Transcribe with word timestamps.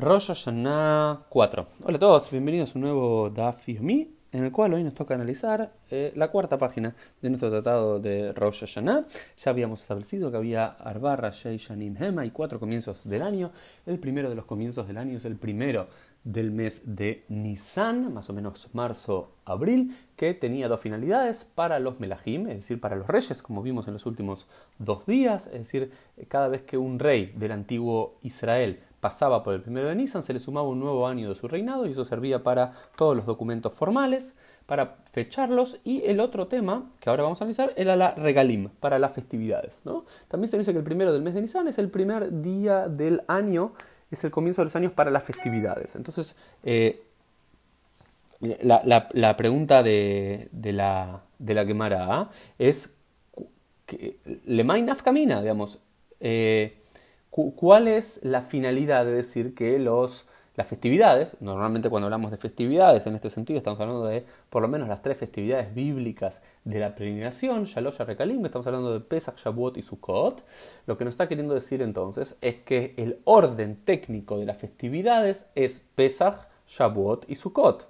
Rosh 0.00 0.28
Hashanah 0.28 1.24
4. 1.28 1.66
Hola 1.82 1.96
a 1.96 1.98
todos, 1.98 2.30
bienvenidos 2.30 2.70
a 2.70 2.78
un 2.78 2.82
nuevo 2.82 3.30
Daf 3.30 3.66
Mi, 3.80 4.08
en 4.30 4.44
el 4.44 4.52
cual 4.52 4.74
hoy 4.74 4.84
nos 4.84 4.94
toca 4.94 5.16
analizar 5.16 5.72
eh, 5.90 6.12
la 6.14 6.30
cuarta 6.30 6.56
página 6.56 6.94
de 7.20 7.30
nuestro 7.30 7.50
tratado 7.50 7.98
de 7.98 8.32
Rosh 8.32 8.60
Hashanah. 8.60 9.02
Ya 9.38 9.50
habíamos 9.50 9.82
establecido 9.82 10.30
que 10.30 10.36
había 10.36 10.66
Arbar, 10.66 11.28
Shei, 11.32 11.56
Shanim, 11.56 12.00
Hema 12.00 12.24
y 12.24 12.30
cuatro 12.30 12.60
comienzos 12.60 13.08
del 13.08 13.22
año. 13.22 13.50
El 13.86 13.98
primero 13.98 14.28
de 14.28 14.36
los 14.36 14.44
comienzos 14.44 14.86
del 14.86 14.98
año 14.98 15.16
es 15.16 15.24
el 15.24 15.34
primero 15.34 15.88
del 16.22 16.52
mes 16.52 16.82
de 16.94 17.24
Nisan, 17.28 18.14
más 18.14 18.30
o 18.30 18.32
menos 18.32 18.68
marzo-abril, 18.74 19.96
que 20.14 20.32
tenía 20.32 20.68
dos 20.68 20.78
finalidades 20.78 21.44
para 21.56 21.80
los 21.80 21.98
Melahim, 21.98 22.46
es 22.46 22.56
decir, 22.58 22.80
para 22.80 22.94
los 22.94 23.08
reyes, 23.08 23.42
como 23.42 23.62
vimos 23.62 23.88
en 23.88 23.94
los 23.94 24.06
últimos 24.06 24.46
dos 24.78 25.06
días, 25.06 25.46
es 25.48 25.58
decir, 25.58 25.90
cada 26.28 26.46
vez 26.46 26.62
que 26.62 26.78
un 26.78 27.00
rey 27.00 27.32
del 27.34 27.50
antiguo 27.50 28.18
Israel 28.22 28.78
pasaba 29.00 29.42
por 29.42 29.54
el 29.54 29.62
primero 29.62 29.88
de 29.88 29.94
Nisan, 29.94 30.22
se 30.22 30.32
le 30.32 30.40
sumaba 30.40 30.68
un 30.68 30.80
nuevo 30.80 31.06
año 31.06 31.28
de 31.28 31.34
su 31.34 31.48
reinado 31.48 31.86
y 31.86 31.92
eso 31.92 32.04
servía 32.04 32.42
para 32.42 32.72
todos 32.96 33.16
los 33.16 33.26
documentos 33.26 33.72
formales, 33.72 34.34
para 34.66 34.96
fecharlos 35.10 35.80
y 35.84 36.02
el 36.04 36.20
otro 36.20 36.46
tema 36.46 36.90
que 37.00 37.08
ahora 37.08 37.22
vamos 37.22 37.40
a 37.40 37.44
analizar 37.44 37.72
era 37.76 37.96
la 37.96 38.14
regalim, 38.14 38.68
para 38.80 38.98
las 38.98 39.12
festividades. 39.12 39.80
¿no? 39.84 40.04
También 40.28 40.50
se 40.50 40.58
dice 40.58 40.72
que 40.72 40.78
el 40.78 40.84
primero 40.84 41.12
del 41.12 41.22
mes 41.22 41.34
de 41.34 41.40
Nisan 41.40 41.68
es 41.68 41.78
el 41.78 41.90
primer 41.90 42.42
día 42.42 42.88
del 42.88 43.22
año, 43.28 43.72
es 44.10 44.24
el 44.24 44.30
comienzo 44.30 44.62
de 44.62 44.66
los 44.66 44.76
años 44.76 44.92
para 44.92 45.10
las 45.10 45.22
festividades. 45.22 45.94
Entonces, 45.94 46.34
eh, 46.64 47.02
la, 48.40 49.36
pregunta 49.36 49.82
de, 49.82 50.48
la, 50.52 51.22
de 51.38 51.54
la 51.54 51.64
Gemara 51.64 52.30
es, 52.58 52.94
¿le 54.44 54.66
camina, 55.02 55.40
digamos? 55.40 55.78
Eh, 56.20 56.78
¿Cuál 57.30 57.88
es 57.88 58.20
la 58.22 58.42
finalidad 58.42 59.04
de 59.04 59.12
decir 59.12 59.54
que 59.54 59.78
los, 59.78 60.26
las 60.56 60.66
festividades, 60.66 61.36
normalmente 61.40 61.88
cuando 61.88 62.06
hablamos 62.06 62.32
de 62.32 62.36
festividades 62.36 63.06
en 63.06 63.14
este 63.14 63.30
sentido 63.30 63.58
estamos 63.58 63.78
hablando 63.78 64.06
de 64.06 64.24
por 64.50 64.60
lo 64.60 64.66
menos 64.66 64.88
las 64.88 65.02
tres 65.02 65.18
festividades 65.18 65.72
bíblicas 65.72 66.40
de 66.64 66.80
la 66.80 66.96
peregrinación, 66.96 67.64
Shalosh 67.64 67.98
Rekalim, 67.98 68.44
estamos 68.44 68.66
hablando 68.66 68.92
de 68.92 69.00
Pesach, 69.00 69.36
Shavuot 69.36 69.76
y 69.76 69.82
Sukkot, 69.82 70.42
lo 70.86 70.98
que 70.98 71.04
nos 71.04 71.14
está 71.14 71.28
queriendo 71.28 71.54
decir 71.54 71.80
entonces 71.80 72.36
es 72.40 72.56
que 72.56 72.94
el 72.96 73.20
orden 73.24 73.76
técnico 73.84 74.38
de 74.38 74.46
las 74.46 74.56
festividades 74.56 75.46
es 75.54 75.82
Pesach, 75.94 76.48
Shavuot 76.66 77.30
y 77.30 77.36
Sukkot. 77.36 77.88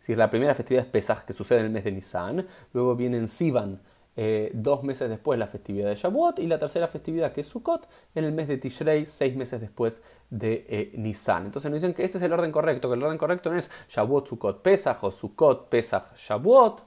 Decir, 0.00 0.18
la 0.18 0.30
primera 0.30 0.52
festividad 0.54 0.84
es 0.84 0.90
Pesach, 0.90 1.24
que 1.24 1.32
sucede 1.32 1.60
en 1.60 1.66
el 1.66 1.70
mes 1.70 1.84
de 1.84 1.92
Nisan, 1.92 2.46
luego 2.72 2.96
viene 2.96 3.26
Sivan, 3.28 3.80
eh, 4.16 4.50
dos 4.54 4.82
meses 4.82 5.08
después 5.08 5.38
la 5.38 5.46
festividad 5.46 5.88
de 5.88 5.94
Shavuot 5.94 6.38
y 6.38 6.46
la 6.46 6.58
tercera 6.58 6.86
festividad 6.86 7.32
que 7.32 7.40
es 7.40 7.46
Sukkot 7.46 7.88
en 8.14 8.24
el 8.24 8.32
mes 8.32 8.48
de 8.48 8.58
Tishrei, 8.58 9.06
seis 9.06 9.34
meses 9.34 9.60
después 9.60 10.02
de 10.28 10.66
eh, 10.68 10.92
Nisan. 10.96 11.46
Entonces 11.46 11.70
nos 11.70 11.80
dicen 11.80 11.94
que 11.94 12.04
ese 12.04 12.18
es 12.18 12.22
el 12.22 12.32
orden 12.32 12.52
correcto, 12.52 12.88
que 12.88 12.96
el 12.96 13.02
orden 13.02 13.18
correcto 13.18 13.50
no 13.50 13.58
es 13.58 13.70
Shavuot, 13.88 14.28
Sukkot, 14.28 14.62
Pesach 14.62 15.02
o 15.02 15.10
Sukkot, 15.10 15.68
Pesach, 15.68 16.14
Shavuot. 16.16 16.82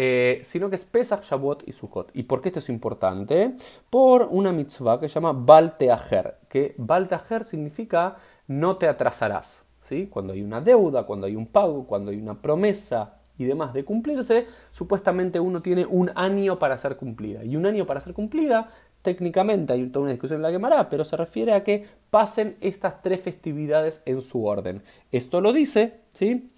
Eh, 0.00 0.44
sino 0.46 0.70
que 0.70 0.76
es 0.76 0.84
Pesach, 0.84 1.24
Shavuot 1.24 1.66
y 1.66 1.72
Sukkot. 1.72 2.12
¿Y 2.14 2.22
por 2.22 2.40
qué 2.40 2.50
esto 2.50 2.60
es 2.60 2.68
importante? 2.68 3.56
Por 3.90 4.28
una 4.30 4.52
mitzvah 4.52 5.00
que 5.00 5.08
se 5.08 5.14
llama 5.14 5.32
Balteajer, 5.32 6.36
que 6.48 6.76
Balteajer 6.78 7.44
significa 7.44 8.16
no 8.46 8.76
te 8.76 8.86
atrasarás. 8.86 9.64
¿sí? 9.88 10.06
Cuando 10.06 10.34
hay 10.34 10.42
una 10.42 10.60
deuda, 10.60 11.04
cuando 11.04 11.26
hay 11.26 11.34
un 11.34 11.48
pago, 11.48 11.84
cuando 11.84 12.12
hay 12.12 12.18
una 12.18 12.40
promesa, 12.40 13.17
y 13.38 13.44
demás 13.44 13.72
de 13.72 13.84
cumplirse, 13.84 14.46
supuestamente 14.72 15.40
uno 15.40 15.62
tiene 15.62 15.86
un 15.86 16.10
año 16.14 16.58
para 16.58 16.76
ser 16.76 16.96
cumplida. 16.96 17.44
Y 17.44 17.56
un 17.56 17.64
año 17.64 17.86
para 17.86 18.00
ser 18.00 18.12
cumplida, 18.12 18.68
técnicamente 19.02 19.72
hay 19.72 19.86
toda 19.86 20.04
una 20.04 20.12
discusión 20.12 20.38
en 20.38 20.42
la 20.42 20.50
quemará, 20.50 20.88
pero 20.88 21.04
se 21.04 21.16
refiere 21.16 21.52
a 21.52 21.64
que 21.64 21.86
pasen 22.10 22.56
estas 22.60 23.00
tres 23.02 23.20
festividades 23.20 24.02
en 24.04 24.20
su 24.20 24.44
orden. 24.44 24.82
Esto 25.12 25.40
lo 25.40 25.52
dice, 25.52 26.00
¿sí? 26.12 26.50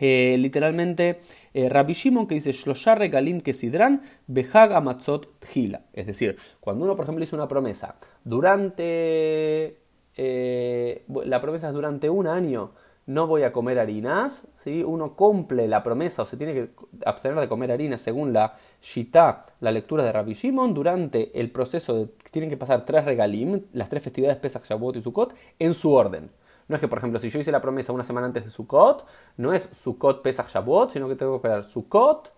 Eh, 0.00 0.36
literalmente 0.38 1.20
eh, 1.52 1.68
Rabbi 1.68 1.92
Shimon 1.92 2.28
que 2.28 2.36
dice 2.36 2.52
Shloshar 2.52 3.00
regalim 3.00 3.40
que 3.40 3.52
sidran 3.52 4.02
behag 4.28 4.72
amatzot 4.72 5.40
tjila. 5.40 5.82
Es 5.92 6.06
decir, 6.06 6.36
cuando 6.60 6.84
uno, 6.84 6.94
por 6.94 7.04
ejemplo, 7.04 7.24
hizo 7.24 7.36
una 7.36 7.48
promesa 7.48 7.96
durante. 8.24 9.78
Eh, 10.20 11.04
la 11.24 11.40
promesa 11.40 11.68
es 11.68 11.74
durante 11.74 12.10
un 12.10 12.26
año 12.26 12.72
no 13.08 13.26
voy 13.26 13.42
a 13.42 13.54
comer 13.54 13.78
harinas, 13.78 14.48
¿sí? 14.56 14.84
uno 14.84 15.16
cumple 15.16 15.66
la 15.66 15.82
promesa 15.82 16.22
o 16.22 16.26
se 16.26 16.36
tiene 16.36 16.52
que 16.52 16.70
abstener 17.06 17.40
de 17.40 17.48
comer 17.48 17.72
harinas 17.72 18.02
según 18.02 18.34
la 18.34 18.56
Shita, 18.82 19.46
la 19.60 19.72
lectura 19.72 20.04
de 20.04 20.12
Rabbi 20.12 20.34
Shimon, 20.34 20.74
durante 20.74 21.40
el 21.40 21.50
proceso 21.50 21.94
de, 21.94 22.06
tienen 22.30 22.50
que 22.50 22.58
pasar 22.58 22.84
tres 22.84 23.06
regalim, 23.06 23.62
las 23.72 23.88
tres 23.88 24.02
festividades 24.02 24.38
Pesach, 24.38 24.62
Shavuot 24.62 24.96
y 24.96 25.00
Sukkot, 25.00 25.34
en 25.58 25.72
su 25.72 25.90
orden. 25.90 26.30
No 26.68 26.74
es 26.74 26.80
que, 26.82 26.88
por 26.88 26.98
ejemplo, 26.98 27.18
si 27.18 27.30
yo 27.30 27.38
hice 27.38 27.50
la 27.50 27.62
promesa 27.62 27.94
una 27.94 28.04
semana 28.04 28.26
antes 28.26 28.44
de 28.44 28.50
Sukkot, 28.50 29.06
no 29.38 29.54
es 29.54 29.70
Sukkot, 29.72 30.20
Pesach, 30.20 30.48
Shavuot, 30.48 30.90
sino 30.90 31.08
que 31.08 31.16
tengo 31.16 31.32
que 31.32 31.36
esperar 31.36 31.64
Sukkot, 31.64 32.30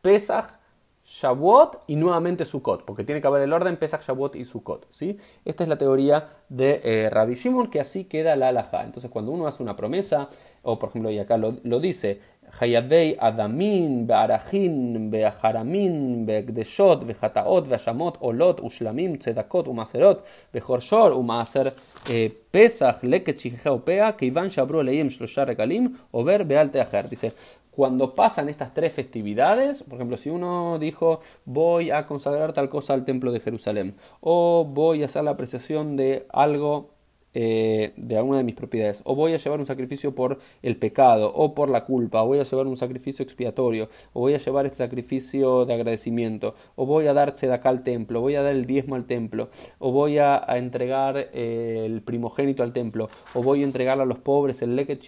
Pesach, 0.00 0.60
Shavuot 1.06 1.84
y 1.86 1.94
nuevamente 1.94 2.44
Sukkot, 2.44 2.84
porque 2.84 3.04
tiene 3.04 3.20
que 3.20 3.28
haber 3.28 3.42
el 3.42 3.52
orden 3.52 3.76
Pesach, 3.76 4.02
Shavuot 4.04 4.34
y 4.34 4.44
Sukkot. 4.44 4.88
¿sí? 4.90 5.16
Esta 5.44 5.62
es 5.62 5.68
la 5.68 5.78
teoría 5.78 6.28
de 6.48 6.80
eh, 6.82 7.10
Rabbi 7.10 7.34
Shimon, 7.34 7.70
que 7.70 7.78
así 7.78 8.04
queda 8.04 8.34
la 8.34 8.48
halajá. 8.48 8.82
Entonces, 8.82 9.08
cuando 9.08 9.30
uno 9.30 9.46
hace 9.46 9.62
una 9.62 9.76
promesa, 9.76 10.28
o 10.62 10.80
por 10.80 10.88
ejemplo, 10.88 11.12
y 11.12 11.20
acá 11.20 11.36
lo, 11.36 11.52
dice, 11.78 12.20
Hayavei 12.58 13.16
Adamin, 13.20 14.04
Be'arachin, 14.04 15.08
Be'aharamin, 15.08 16.26
Be'gdeshot, 16.26 17.04
Be'hataot, 17.06 17.68
Be'ashamot, 17.68 18.16
Olot, 18.20 18.60
Ushlamim, 18.62 19.16
Tzedakot, 19.18 19.68
Umaserot, 19.68 20.24
Be'horshor, 20.52 21.12
Umaser, 21.12 21.72
eh, 22.10 22.32
Pesach, 22.50 23.02
Leket, 23.02 23.38
Pea, 23.84 24.16
Keivan, 24.16 24.50
Shabru, 24.50 24.82
Leim, 24.82 25.08
Shloshar, 25.08 25.54
Rekalim, 25.54 25.94
Over, 26.10 26.44
Be'al 26.44 26.70
Teacher. 26.70 27.08
Dice, 27.08 27.32
cuando 27.76 28.08
pasan 28.14 28.48
estas 28.48 28.72
tres 28.72 28.94
festividades, 28.94 29.82
por 29.82 29.96
ejemplo, 29.96 30.16
si 30.16 30.30
uno 30.30 30.78
dijo 30.78 31.20
voy 31.44 31.90
a 31.90 32.06
consagrar 32.06 32.54
tal 32.54 32.70
cosa 32.70 32.94
al 32.94 33.04
templo 33.04 33.32
de 33.32 33.40
Jerusalén, 33.40 33.96
o 34.20 34.64
voy 34.66 35.02
a 35.02 35.04
hacer 35.04 35.24
la 35.24 35.32
apreciación 35.32 35.94
de 35.94 36.26
algo 36.32 36.95
eh, 37.38 37.92
de 37.98 38.16
alguna 38.16 38.38
de 38.38 38.44
mis 38.44 38.54
propiedades, 38.54 39.02
o 39.04 39.14
voy 39.14 39.34
a 39.34 39.36
llevar 39.36 39.60
un 39.60 39.66
sacrificio 39.66 40.14
por 40.14 40.38
el 40.62 40.78
pecado, 40.78 41.30
o 41.34 41.54
por 41.54 41.68
la 41.68 41.84
culpa, 41.84 42.22
o 42.22 42.28
voy 42.28 42.38
a 42.38 42.44
llevar 42.44 42.66
un 42.66 42.78
sacrificio 42.78 43.22
expiatorio, 43.22 43.90
o 44.14 44.20
voy 44.20 44.32
a 44.32 44.38
llevar 44.38 44.64
este 44.64 44.78
sacrificio 44.78 45.66
de 45.66 45.74
agradecimiento, 45.74 46.54
o 46.76 46.86
voy 46.86 47.08
a 47.08 47.12
dar 47.12 47.34
acá 47.52 47.68
al 47.68 47.82
templo, 47.82 48.22
voy 48.22 48.36
a 48.36 48.42
dar 48.42 48.54
el 48.54 48.64
diezmo 48.64 48.94
al 48.94 49.04
templo, 49.04 49.50
o 49.78 49.92
voy 49.92 50.16
a, 50.16 50.46
entregar 50.56 51.28
eh, 51.34 51.82
el 51.84 52.00
primogénito 52.00 52.62
al 52.62 52.72
templo, 52.72 53.08
o 53.34 53.42
voy 53.42 53.60
a 53.60 53.64
entregarle 53.64 54.04
a 54.04 54.06
los 54.06 54.16
pobres 54.16 54.62
el 54.62 54.74
leket 54.74 55.04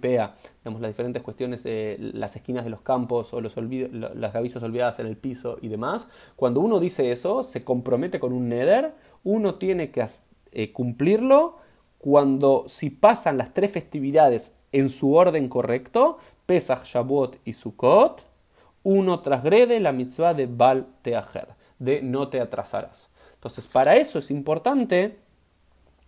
pea, 0.00 0.36
digamos, 0.62 0.80
las 0.80 0.88
diferentes 0.88 1.20
cuestiones, 1.20 1.64
de 1.64 1.96
las 1.98 2.36
esquinas 2.36 2.62
de 2.62 2.70
los 2.70 2.82
campos 2.82 3.34
o 3.34 3.40
los 3.40 3.56
las 3.56 4.32
gavillas 4.32 4.62
olvidadas 4.62 5.00
en 5.00 5.06
el 5.08 5.16
piso 5.16 5.58
y 5.60 5.66
demás. 5.66 6.08
Cuando 6.36 6.60
uno 6.60 6.78
dice 6.78 7.10
eso, 7.10 7.42
se 7.42 7.64
compromete 7.64 8.20
con 8.20 8.32
un 8.32 8.48
neder, 8.48 8.92
uno 9.24 9.56
tiene 9.56 9.90
que 9.90 10.06
eh, 10.52 10.70
cumplirlo 10.70 11.56
cuando 12.02 12.64
si 12.66 12.90
pasan 12.90 13.38
las 13.38 13.54
tres 13.54 13.70
festividades 13.70 14.52
en 14.72 14.90
su 14.90 15.14
orden 15.14 15.48
correcto, 15.48 16.18
Pesach, 16.46 16.82
Shavuot 16.82 17.38
y 17.44 17.52
Sukkot, 17.52 18.26
uno 18.82 19.20
transgrede 19.20 19.78
la 19.78 19.92
mitzvah 19.92 20.34
de 20.34 20.46
Bal 20.46 20.88
Teacher, 21.02 21.50
de 21.78 22.02
no 22.02 22.28
te 22.28 22.40
atrasarás. 22.40 23.08
Entonces, 23.34 23.68
para 23.68 23.94
eso 23.94 24.18
es 24.18 24.32
importante 24.32 25.20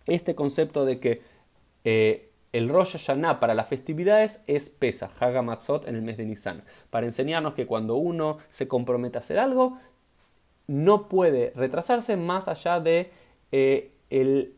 este 0.05 0.35
concepto 0.35 0.83
de 0.83 0.99
que 0.99 1.21
eh, 1.85 2.29
el 2.51 2.67
Rosh 2.67 2.97
Hashanah 2.97 3.39
para 3.39 3.53
las 3.53 3.69
festividades 3.69 4.41
es 4.47 4.69
Pesach, 4.69 5.11
Hagamatzot 5.21 5.87
en 5.87 5.95
el 5.95 6.01
mes 6.01 6.17
de 6.17 6.25
Nisan, 6.25 6.65
para 6.89 7.05
enseñarnos 7.05 7.53
que 7.53 7.67
cuando 7.67 7.95
uno 7.95 8.39
se 8.49 8.67
compromete 8.67 9.17
a 9.17 9.21
hacer 9.21 9.39
algo, 9.39 9.77
no 10.67 11.07
puede 11.07 11.53
retrasarse 11.55 12.17
más 12.17 12.49
allá 12.49 12.81
de 12.81 13.11
eh, 13.53 13.93
el 14.09 14.55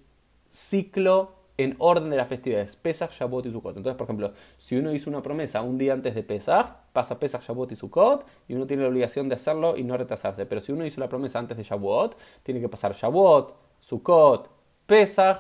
ciclo 0.50 1.38
en 1.58 1.76
orden 1.80 2.10
de 2.10 2.18
las 2.18 2.28
festividades, 2.28 2.76
Pesach, 2.76 3.12
Shavuot 3.12 3.48
y 3.48 3.52
Sukkot. 3.52 3.78
Entonces, 3.78 3.98
por 3.98 4.06
ejemplo, 4.06 4.32
si 4.58 4.78
uno 4.78 4.94
hizo 4.94 5.10
una 5.10 5.24
promesa 5.24 5.62
un 5.62 5.78
día 5.78 5.94
antes 5.94 6.14
de 6.14 6.22
Pesach, 6.22 6.68
pasa 6.94 7.20
Pesach, 7.20 7.42
Shavuot 7.42 7.72
y 7.72 7.76
Sukkot, 7.76 8.26
y 8.48 8.54
uno 8.54 8.68
tiene 8.68 8.84
la 8.84 8.90
obligación 8.90 9.28
de 9.28 9.36
hacerlo 9.36 9.76
y 9.76 9.84
no 9.84 9.98
retrasarse. 9.98 10.46
Pero 10.46 10.62
si 10.62 10.72
uno 10.72 10.86
hizo 10.86 11.02
la 11.02 11.10
promesa 11.10 11.40
antes 11.40 11.58
de 11.58 11.64
Shavuot, 11.64 12.16
tiene 12.44 12.62
que 12.62 12.70
pasar 12.70 12.94
Shavuot, 12.94 13.56
Sukkot, 13.80 14.52
Pesach, 14.86 15.40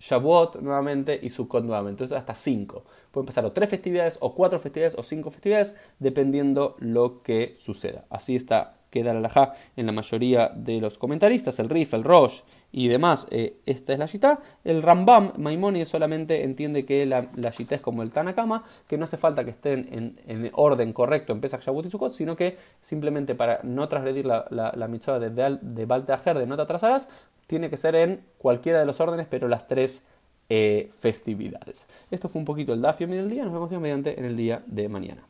Shavuot 0.00 0.56
nuevamente 0.60 1.18
y 1.22 1.30
Sukkot 1.30 1.62
nuevamente. 1.62 2.02
Entonces, 2.02 2.18
hasta 2.18 2.34
cinco. 2.34 2.84
Pueden 3.12 3.26
pasar 3.26 3.44
o 3.44 3.52
tres 3.52 3.70
festividades, 3.70 4.18
o 4.20 4.34
cuatro 4.34 4.58
festividades, 4.58 4.98
o 4.98 5.04
cinco 5.04 5.30
festividades, 5.30 5.76
dependiendo 6.00 6.74
lo 6.80 7.22
que 7.22 7.54
suceda. 7.58 8.06
Así 8.10 8.34
está 8.34 8.80
queda 8.90 9.14
la 9.14 9.20
laja 9.20 9.54
en 9.76 9.86
la 9.86 9.92
mayoría 9.92 10.48
de 10.48 10.80
los 10.80 10.98
comentaristas, 10.98 11.58
el 11.58 11.70
Rif, 11.70 11.94
el 11.94 12.04
Rosh 12.04 12.40
y 12.72 12.88
demás, 12.88 13.26
eh, 13.30 13.56
esta 13.66 13.92
es 13.92 13.98
la 13.98 14.06
Shita. 14.06 14.40
El 14.64 14.82
Rambam, 14.82 15.32
Maimonides 15.36 15.88
solamente 15.88 16.44
entiende 16.44 16.84
que 16.84 17.04
la, 17.06 17.28
la 17.36 17.50
es 17.50 17.80
como 17.80 18.02
el 18.02 18.12
Tanakama, 18.12 18.64
que 18.86 18.96
no 18.96 19.04
hace 19.04 19.16
falta 19.16 19.44
que 19.44 19.50
estén 19.50 20.16
en, 20.26 20.50
orden 20.54 20.92
correcto 20.92 21.32
en 21.32 21.40
Pesach, 21.40 21.62
Shavuot 21.62 21.86
y 21.86 21.90
Sukkot, 21.90 22.12
sino 22.12 22.36
que 22.36 22.56
simplemente 22.80 23.34
para 23.34 23.60
no 23.64 23.88
transgredir 23.88 24.26
la, 24.26 24.46
la, 24.50 24.88
mitzvah 24.88 25.18
de, 25.18 25.30
de, 25.30 25.58
de 25.60 25.86
de 25.86 26.46
no 26.46 26.56
te 26.56 26.62
atrasarás, 26.62 27.08
tiene 27.46 27.70
que 27.70 27.76
ser 27.76 27.96
en 27.96 28.22
cualquiera 28.38 28.78
de 28.78 28.86
los 28.86 29.00
órdenes, 29.00 29.26
pero 29.28 29.48
las 29.48 29.66
tres 29.66 30.04
eh, 30.48 30.90
festividades. 30.98 31.88
Esto 32.10 32.28
fue 32.28 32.40
un 32.40 32.44
poquito 32.44 32.72
el 32.72 32.82
Dafio 32.82 33.06
del 33.06 33.30
día. 33.30 33.44
Nos 33.44 33.52
vemos 33.52 33.70
mediante 33.70 34.18
en 34.18 34.24
el 34.24 34.36
día 34.36 34.62
de 34.66 34.88
mañana. 34.88 35.29